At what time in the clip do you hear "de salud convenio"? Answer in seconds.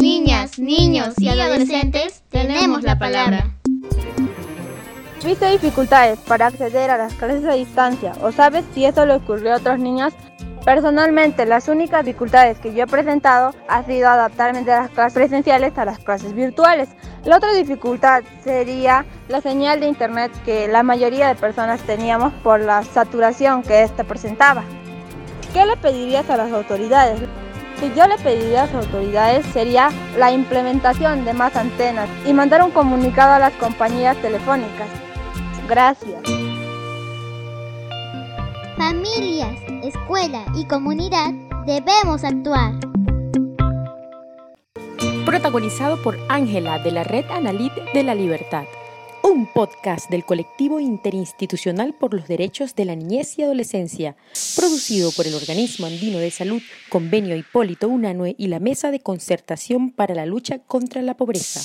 56.18-57.36